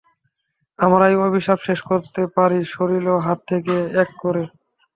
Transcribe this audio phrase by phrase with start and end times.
[0.79, 4.43] আমরা এই অভিশাপ শেষ করতে পারি শরীর ও হাত কে এক করে।